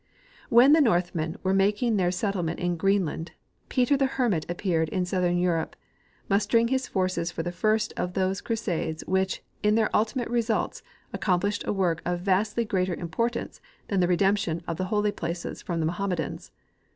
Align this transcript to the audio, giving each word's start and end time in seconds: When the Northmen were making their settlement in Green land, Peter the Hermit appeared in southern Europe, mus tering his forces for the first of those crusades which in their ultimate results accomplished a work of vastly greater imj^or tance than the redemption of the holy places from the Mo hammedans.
When 0.49 0.73
the 0.73 0.81
Northmen 0.81 1.37
were 1.43 1.53
making 1.53 1.97
their 1.97 2.09
settlement 2.09 2.59
in 2.59 2.75
Green 2.75 3.05
land, 3.05 3.33
Peter 3.69 3.95
the 3.95 4.07
Hermit 4.07 4.47
appeared 4.49 4.89
in 4.89 5.05
southern 5.05 5.37
Europe, 5.37 5.75
mus 6.27 6.47
tering 6.47 6.71
his 6.71 6.87
forces 6.87 7.29
for 7.31 7.43
the 7.43 7.51
first 7.51 7.93
of 7.95 8.13
those 8.13 8.41
crusades 8.41 9.03
which 9.05 9.43
in 9.61 9.75
their 9.75 9.95
ultimate 9.95 10.27
results 10.29 10.81
accomplished 11.13 11.67
a 11.67 11.71
work 11.71 12.01
of 12.03 12.21
vastly 12.21 12.65
greater 12.65 12.95
imj^or 12.95 13.29
tance 13.29 13.61
than 13.89 13.99
the 13.99 14.07
redemption 14.07 14.63
of 14.67 14.77
the 14.77 14.85
holy 14.85 15.11
places 15.11 15.61
from 15.61 15.79
the 15.79 15.85
Mo 15.85 15.93
hammedans. 15.93 16.49